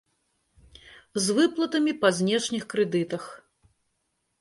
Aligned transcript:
З 1.27 1.35
выплатамі 1.41 1.91
па 2.01 2.09
знешніх 2.23 2.63
крэдытах. 2.75 3.23